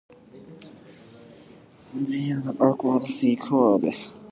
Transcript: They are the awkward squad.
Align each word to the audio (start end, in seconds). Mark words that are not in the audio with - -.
They 1.93 2.31
are 2.31 2.39
the 2.41 2.57
awkward 2.59 3.03
squad. 3.03 3.83